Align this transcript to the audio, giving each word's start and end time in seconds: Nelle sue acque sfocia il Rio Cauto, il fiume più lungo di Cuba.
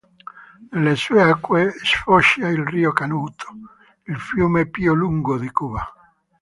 Nelle 0.71 0.95
sue 0.95 1.21
acque 1.21 1.75
sfocia 1.83 2.47
il 2.47 2.63
Rio 2.65 2.91
Cauto, 2.91 3.53
il 4.05 4.17
fiume 4.19 4.67
più 4.67 4.95
lungo 4.95 5.37
di 5.37 5.51
Cuba. 5.51 5.93